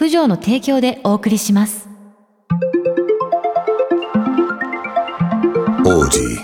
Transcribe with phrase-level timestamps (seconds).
[0.00, 1.86] プジョーの提供でお送りします。
[5.84, 6.38] Audi.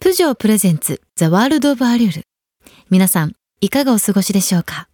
[0.00, 2.22] プジョープレゼンツザ・ワールド・オブ・アリュール。
[2.88, 4.88] 皆さん、いかがお過ごしでしょうか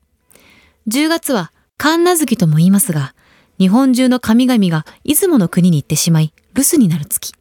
[0.88, 3.14] ?10 月は神奈月とも言いますが、
[3.60, 7.32] 日本中の神々が出雲の国に行ってしまい、留守になる月。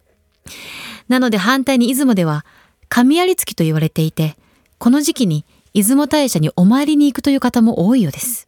[1.07, 2.45] なので反対に出雲では、
[2.89, 4.37] 神有月と言われていて、
[4.77, 8.46] この時期に出雲大社にお参りに行くという方も多いようです。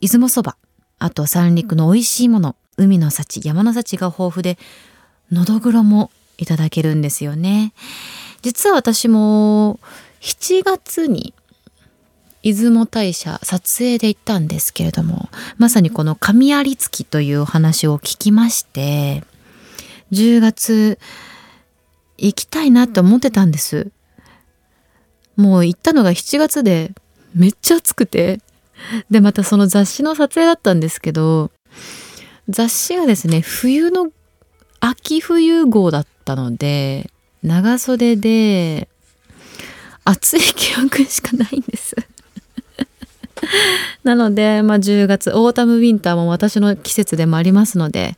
[0.00, 0.56] 出雲そば、
[0.98, 4.58] あと三陸の美味しいもの、海の幸、山の幸が豊富で、
[5.30, 7.72] のどぐろもいただけるんですよね。
[8.42, 9.78] 実は私も
[10.20, 11.34] 7月に
[12.42, 15.28] 出雲大社撮影で行ったんですけれども、
[15.58, 19.22] まさにこの神有月というお話を聞きまして、
[20.12, 20.98] 10月
[22.16, 23.90] 行きたいなって思ってたんです。
[25.36, 26.92] もう行ったのが7月で
[27.34, 28.40] めっちゃ暑くて、
[29.10, 31.50] でまたその雑誌の撮影だったんですけど、
[32.48, 34.10] 雑誌がですね、冬の
[34.80, 37.10] 秋冬号だったので
[37.42, 38.88] 長袖で
[40.04, 41.94] 暑い記憶しかないんです。
[44.04, 48.16] なので、まあ、10月オータムウィンターも私の季節でもありますので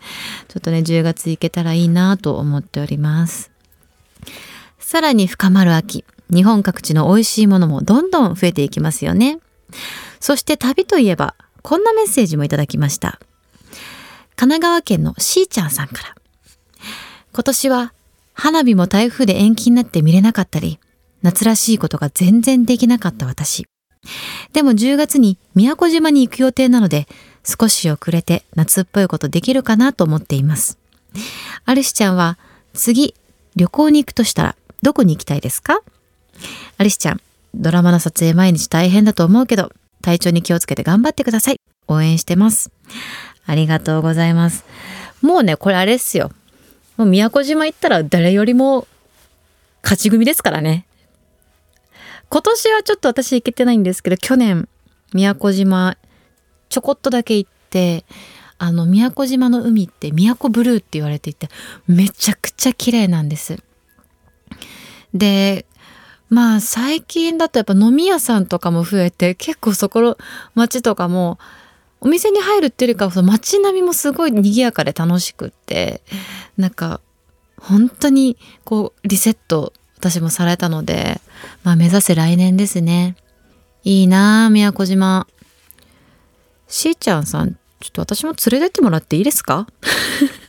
[0.49, 3.51] ちょっとね10月行けたらいいなと思っております。
[4.79, 9.39] さらに深まる秋日本各地の美味しいものもどんどん増えていきますよね。
[10.23, 13.19] そして旅といえばこんなメッセージもいただきました
[14.37, 16.15] 神奈川県のしーちゃんさんから
[17.33, 17.93] 今年は
[18.35, 20.79] 花火も台風で延期になって見れなかったり、
[21.23, 23.67] 夏らしいことが全然できなかった私。
[24.53, 27.07] でも10月に宮古島に行く予定なので、
[27.45, 30.79] 少し遅れて夏っぽいことできるかなと思っています。
[31.65, 32.39] アリスちゃんは
[32.75, 33.15] 次
[33.55, 35.83] 旅行に行くとしたらどこに行きたいですか？
[36.79, 37.21] アリスちゃん、
[37.55, 41.57] ドラマの撮影毎日大変だと思うけど、体調に気をつけて頑張ってください。
[41.89, 42.71] 応援してます。
[43.47, 44.65] ありがとうございます。
[45.23, 46.31] もうね、これあれですよ。
[46.97, 48.87] もう宮古島行ったら誰よりも
[49.83, 50.87] 勝ち組ですからね。
[52.29, 54.69] 今年はちょっと私行けてないんですけど、去年
[55.13, 55.97] 宮古島
[56.69, 58.05] ちょこっとだけ行って、
[58.59, 61.49] あの宮古島の海って宮古ブルーって言われていて、
[61.87, 63.59] めちゃくちゃ綺麗なんです。
[65.13, 65.67] で、
[66.33, 70.17] まあ最近だとやっぱ飲み屋さんとかも増えて、結構そこの
[70.55, 71.39] 街とかも
[72.01, 76.01] お店に入るっていうよりかその街並みもすごい賑やかで楽しくって
[76.57, 77.03] なんか
[77.61, 81.21] 本当にこうリセット私もされたので
[81.65, 83.15] まあ目指せ来年ですね。
[83.85, 85.27] いいなあ宮古島。
[86.67, 89.67] しーちゃんさんちょっと私も連れてってもらっていいですか？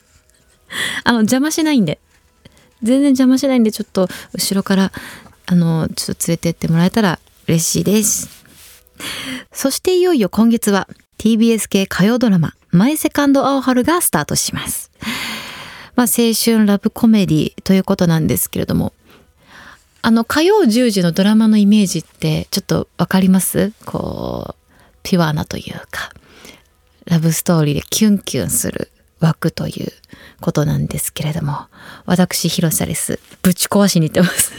[1.04, 2.00] あの邪魔しないんで。
[2.82, 4.92] 全然邪魔しないんでちょっと後ろから
[5.46, 8.30] あのちょっと連れてってもらえたら嬉しいです
[9.52, 10.88] そしていよいよ今月は
[11.18, 14.90] TBS 系火曜ドラママイセカンドアオハルがスタートします。
[15.96, 18.94] まあ青春ラブコメディということなんですけれども、
[20.02, 23.74] あの火曜10時のドラマのイメージってちょっとわかります？
[23.86, 26.12] こう、ピュアなというか、
[27.06, 28.90] ラブストーリーでキュンキュンする
[29.20, 29.92] 枠という
[30.42, 31.68] ことなんですけれども、
[32.08, 33.20] 私、広瀬です。
[33.44, 34.52] ぶち壊しに行ってます。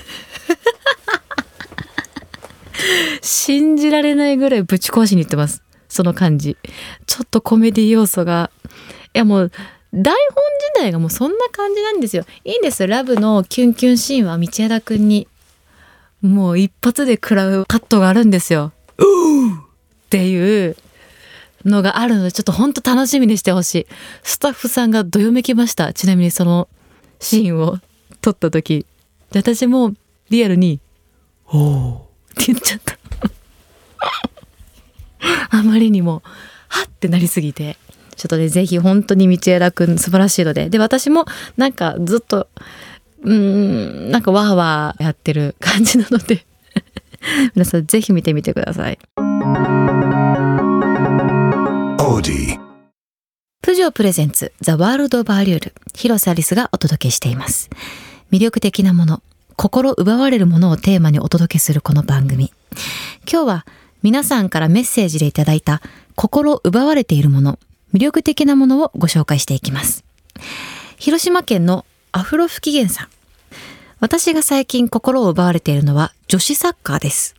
[3.24, 5.62] 信じられないぐらいぶち壊しに行ってます。
[5.88, 6.58] その感じ。
[7.06, 8.50] ちょっとコメディ要素が。
[9.14, 9.52] いやもう、
[9.94, 10.14] 台本
[10.74, 12.26] 自体がもうそんな感じなんですよ。
[12.44, 12.86] いいんです。
[12.86, 15.26] ラブのキュンキュンシーンは道枝くんに、
[16.20, 18.72] もう一発で食らうカットがあるんですよ。
[18.96, 20.76] っていう
[21.64, 23.86] のがあるので、ちょっとほんと楽しみにしてほしい。
[24.22, 25.94] スタッフさんがどよめきました。
[25.94, 26.68] ちなみにその
[27.20, 27.78] シーンを
[28.20, 28.84] 撮った時。
[29.32, 29.94] で私も
[30.28, 30.78] リアルに、
[31.46, 32.03] おー
[32.40, 32.98] って言っちゃった。
[35.50, 36.22] あまりにも、
[36.68, 37.76] はってなりすぎて。
[38.16, 40.68] ちょっとね、ぜひ本当に道枝くん素晴らしいので。
[40.68, 41.24] で、私も
[41.56, 42.48] なんかずっと、
[43.22, 46.44] うーん、なんかわーわーやってる感じなので
[47.56, 48.98] 皆さんぜひ見てみてください。
[53.62, 57.70] プジョープレゼンツザワールドバーリュール広瀬アリスがお届けしています。
[58.30, 59.22] 魅力的なもの、
[59.56, 62.52] 心奪われるものをテーマにお届けするこの番組。
[63.30, 63.66] 今日は
[64.02, 65.80] 皆さんからメッセージでいただいた
[66.16, 67.58] 心奪われているもの、
[67.92, 70.04] 魅力的なものをご紹介していきます。
[70.98, 73.08] 広島県のアフロ不機嫌さん。
[74.00, 77.36] 私が最近心を奪われているのは女子サッカーです。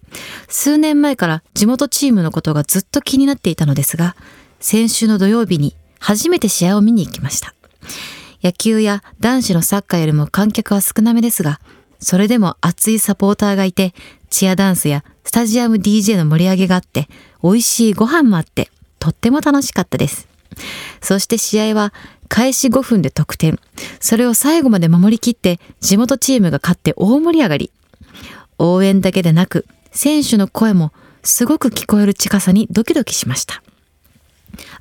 [0.48, 4.16] 数年前から地元チームのことがずっと気になっていたのですが、
[4.62, 7.54] 先週の土曜日に初めて試合を見に行きました。
[8.42, 11.60] 野球や男子のサッカーよりも観客は少なめですが、
[12.00, 13.94] それでも熱いサポーターがいて、
[14.30, 17.08] チアダンスやスタジアム DJ の盛り上げがあって、
[17.44, 18.70] 美味しいご飯もあって、
[19.00, 20.28] とっても楽しかったです。
[21.02, 21.94] そして試合は
[22.28, 23.60] 開始5分で得点。
[24.00, 27.72] それを最後まで守りきって地元チームが勝って大盛り上がり。
[28.58, 30.92] 応援だけでなく選手の声も
[31.24, 33.62] すごく聞こえる近さにドキドキしました。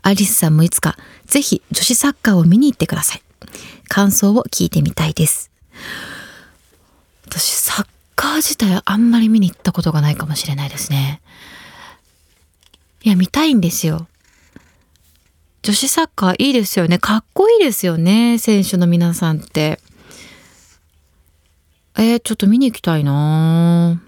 [0.02, 0.96] アリスさんもいつか
[1.26, 3.22] ぜひ女子サッカーを見に行ってください。
[3.88, 5.53] 感想を聞いてみたいです。
[7.36, 11.20] 私サッカー自体あんまり見に行ったことがないかもしれないですね。
[13.02, 14.06] いや、見たいんですよ。
[15.62, 16.98] 女子サッカーいいですよね。
[16.98, 18.38] かっこいいですよね。
[18.38, 19.80] 選手の皆さんって。
[21.96, 24.00] えー、ちょっと見に行きたいな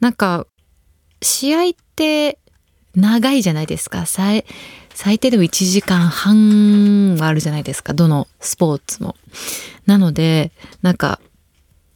[0.00, 0.48] なんか、
[1.20, 2.40] 試合って
[2.96, 4.06] 長いじゃないですか。
[4.06, 4.44] 最、
[4.92, 7.94] 最低でも1時間半はあるじゃないですか。
[7.94, 9.14] どのスポーツも。
[9.86, 10.50] なので、
[10.82, 11.20] なんか、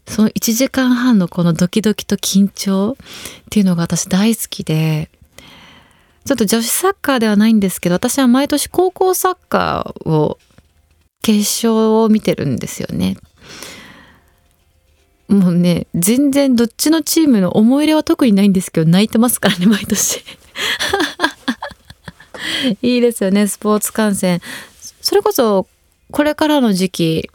[0.06, 2.96] その1時間半のこのドキドキと緊張っ
[3.50, 5.10] ていうのが私大好きで、
[6.24, 10.38] ちょっと女子サッカーではないんですけど、私は毎年高校サッカーを
[11.22, 13.16] 決勝を見てるんですよね。
[15.28, 20.22] もうね、全然どっちのチームの思い入れは特にないんですけど、泣いてますからね、毎年。
[22.82, 24.40] いいですよね、スポーツ観戦。
[25.00, 25.66] それこそ、
[26.12, 27.30] これからの時期、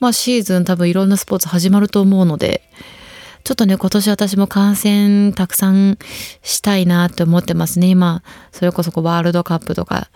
[0.00, 2.62] まあシーズン多分いろんなスポーツ始まると思うので、
[3.44, 5.98] ちょっとね、今年私も観戦たくさん
[6.42, 7.86] したいなって思ってますね。
[7.88, 10.10] 今、それこそワールドカップとか、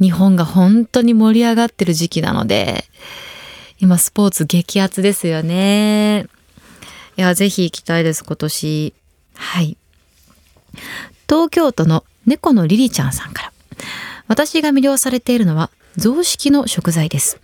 [0.00, 2.84] 日本が本当に盛り上がってる時期なので、
[3.78, 6.26] 今スポーツ激アツですよね。
[7.16, 8.94] いや、ぜひ行きたいです、今年。
[9.34, 9.76] はい。
[11.28, 13.52] 東京都の猫のリリちゃんさんから。
[14.28, 17.40] 私が魅了されているのは、雑式の食材です。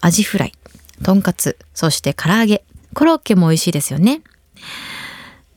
[0.00, 0.52] アジフライ。
[1.02, 2.64] とんかつ、そして唐揚げ、
[2.94, 4.22] コロッケも美味しいですよね。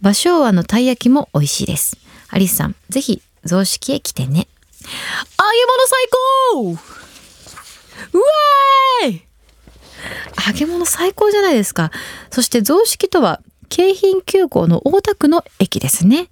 [0.01, 1.97] 芭蕉和のたい焼きも美味しいです。
[2.29, 4.47] アリスさん、ぜひ雑式へ来てね。
[4.81, 4.93] 揚
[5.53, 6.07] げ物最
[6.51, 6.71] 高
[8.13, 9.21] うわーい
[10.47, 11.91] 揚げ物最高じゃないですか。
[12.31, 16.29] そして雑式とは、京浜急行の大田区の駅ですね。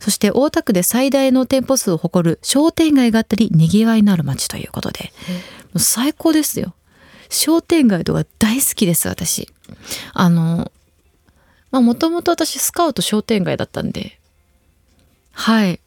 [0.00, 5.12] そして大田区で最大の店舗数を誇る商店街があったり、賑わいのある街ということで、
[5.76, 6.74] 最高ですよ。
[7.28, 9.48] 商店街とか大好きです、私。
[10.14, 10.72] あの、
[11.70, 14.18] まあもともと私スカウト商店街だったんで、
[15.32, 15.80] はい。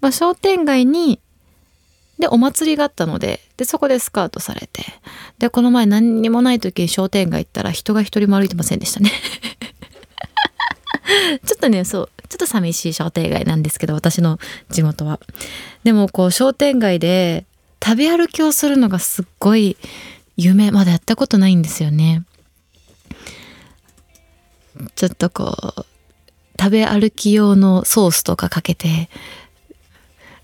[0.00, 1.20] まあ商店街に、
[2.18, 4.84] で、お祭りがあったので、で、そこでスカウトされて、
[5.38, 9.12] で、この前何にもない時に商店街行ったら人が一人も歩いてませんでしたね。
[11.44, 14.38] ちょっとね、そう、ちょっと寂しい商店街なんですけど、私の
[14.70, 15.20] 地元は。
[15.84, 17.44] でもこう商店街で
[17.84, 19.76] 食べ歩きをするのがすっごい
[20.36, 22.24] 夢まだやったことないんですよね。
[24.94, 25.86] ちょっとこう
[26.58, 29.08] 食べ歩き用のソースとかかけて。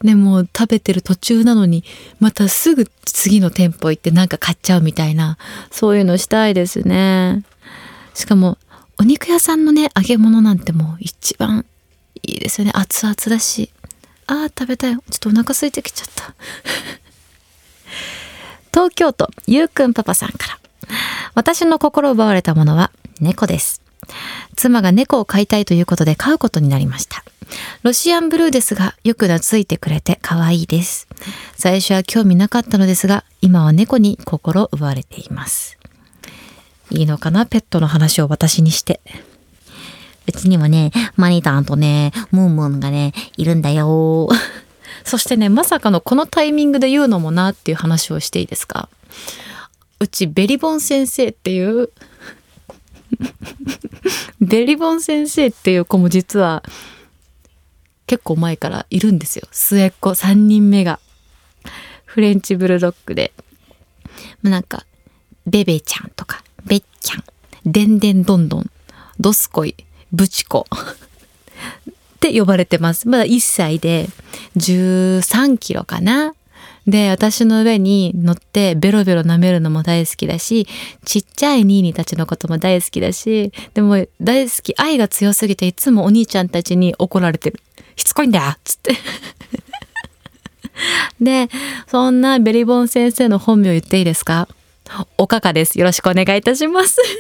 [0.03, 1.85] でも食べてる途中なのに
[2.19, 5.39] またすぐ次の店舗行ってなんか買っちゃうみたいな
[5.71, 7.45] そういうのしたいですね。
[8.15, 8.59] しかも
[8.99, 11.65] お肉屋さんのね揚げ物なんてもう一番
[12.25, 12.73] いいですよね。
[12.75, 13.71] 熱々だし。
[14.27, 14.95] あー食べたい。
[14.95, 16.35] ちょっとお腹空いてきちゃった。
[18.83, 20.59] 東京都ゆうくんパパさんから。
[21.37, 23.81] 私の心奪われたものは猫です。
[24.57, 27.23] 妻が猫を飼いたいということで飼うことになりました。
[27.85, 31.07] ロシアンブルーですが、よく懐いてくれて可愛いです。
[31.55, 35.79] 最初は興味なかったのですが、今は猫に心奪われています。
[36.91, 37.47] いいのかな？
[37.47, 39.01] ペットの話を私にして。
[40.27, 44.29] うちにもね、マニタンとね、ムンムンがね、いるんだよ。
[45.05, 48.89] そしてね、まさかのこのタイミングで言うのもなっていう話をしていいですか？
[50.01, 51.91] うちベリボン先生っていう
[54.41, 56.63] ベリボン先生っていう子も実は
[58.07, 59.47] 結構前からいるんですよ。
[59.53, 60.99] 末っ子3人目が。
[62.05, 63.33] フレンチブルドッグで、
[64.43, 64.85] なんか、
[65.47, 67.25] ベベちゃんとか、ベッキャン、
[67.65, 68.71] デンデンドンドン、
[69.19, 69.75] ドスコイ、
[70.13, 70.67] ブチコ
[71.89, 73.09] って呼ばれてます。
[73.09, 74.11] まだ1歳で
[74.57, 76.35] 13キロかな。
[76.87, 80.67] で、私の上に乗ってベロベロ舐めるのも大好きだし、
[81.05, 87.61] ちっちゃいニーニーたちのことも大好きだし、でも大好き、愛が強すぎていつもお兄ちゃんたちに怒られてる。
[87.95, 88.97] しつこいんだよつって。
[91.21, 91.49] で、
[91.87, 94.49] そんなベリボン先生の本名言っていいですか？
[95.19, 95.79] おかかです。
[95.79, 97.01] よろしくお願いいたします。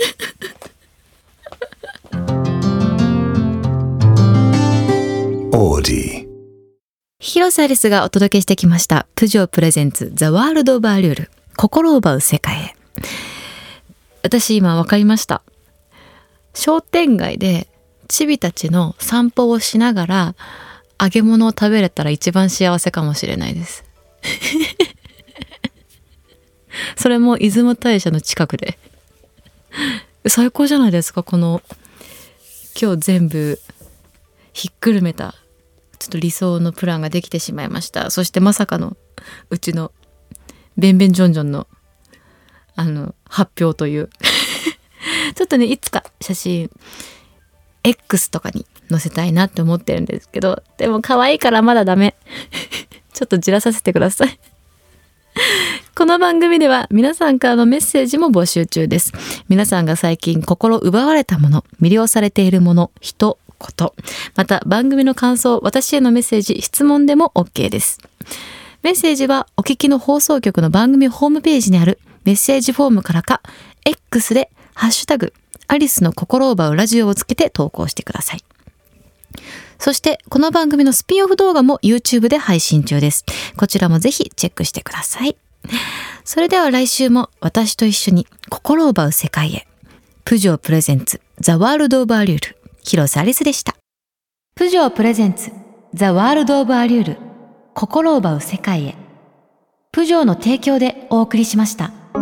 [5.55, 6.32] オーディ
[7.25, 9.07] 広瀬アリスがお届けしてきました。
[9.15, 12.75] プジョープレゼンツザワールドバリュール心を奪う世界へ。
[14.25, 15.43] 私今分かりました。
[16.53, 17.69] 商店街で
[18.09, 20.35] チビたちの散歩をしながら
[21.01, 23.85] 揚げ物を食べれたら一番幸せかもしれないです。
[26.99, 28.81] それも出雲大社の近くで。
[30.27, 31.63] 最高じゃないですか、この
[32.81, 33.61] 今日全部
[34.53, 35.37] ひっくるめた
[36.03, 38.11] ちょっと理想のプランができてしまいました。
[38.11, 38.97] そしてまさかの
[39.51, 39.93] うちの
[40.77, 41.69] ベンベンジョンジョンの
[42.75, 44.11] あの発表という。
[45.37, 46.71] ちょっとねいつか写真
[47.85, 52.17] X とかに載せたいなって思ってるんですけどでも可愛いからまだダメ。
[53.15, 54.41] ちょっとじらさせてください。
[55.95, 59.13] この番組では皆さんからのメッセージも募集中です。
[59.49, 63.95] 皆さんが最近心奪われたもの、魅了されているもの、人、こと。
[64.35, 68.01] また番組の感想、私へのメッセージ、質問でも OK です。
[68.83, 73.41] メッセージはお聞きの放送局の番組ホームページにあるメッセージフォームからか、
[73.85, 75.33] X でハッシュタグ、
[75.69, 78.45] アリスの心を奪うラジオをつけて投稿してください。
[79.79, 83.25] そして、この番組のスピンオフ動画も YouTube で配信中です。
[83.57, 85.37] こちらもぜひチェックしてください。
[86.25, 89.67] それでは来週も私と一緒に心を奪う世界へ。
[90.25, 92.62] プジョープレゼンツザワールドオブアリュール。
[92.85, 93.75] 広瀬アリスでした。
[94.55, 95.51] プジョープレゼンツ
[95.95, 97.19] ザワールドオブアリュール
[97.75, 98.95] 心を奪う世界へ。
[99.93, 101.93] プジョーの提供でお送りしました。
[102.15, 102.19] オ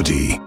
[0.00, 0.45] ーディ